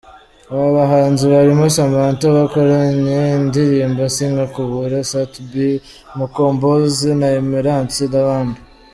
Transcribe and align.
Aba 0.51 0.67
bahanzi 0.77 1.23
barimo 1.33 1.65
Samantha 1.75 2.25
bakoranye 2.37 3.19
indirimbo 3.39 4.03
“Sinkakubure”, 4.15 4.99
Sat-B, 5.11 5.53
Mukombozi 6.17 7.09
na 7.19 7.27
Emerance 7.39 8.03
n’abandi. 8.11 8.59